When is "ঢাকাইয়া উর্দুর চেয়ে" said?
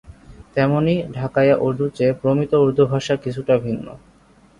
1.13-2.13